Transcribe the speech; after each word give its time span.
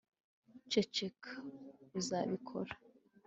ceceka, 0.71 1.31
uzabikora 1.99 2.73